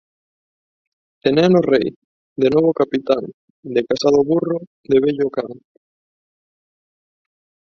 De 1.23 1.29
neno, 1.37 1.59
rei; 1.71 1.87
de 2.43 2.47
novo, 2.53 2.73
capitán; 2.81 3.23
de 3.75 3.81
casado, 3.87 4.19
burro; 4.29 4.57
de 4.89 4.97
vello, 5.03 5.27
can. 5.35 5.51